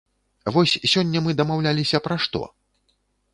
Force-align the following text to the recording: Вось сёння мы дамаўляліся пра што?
Вось 0.53 0.71
сёння 0.93 1.21
мы 1.25 1.35
дамаўляліся 1.41 1.97
пра 2.07 2.19
што? 2.25 2.41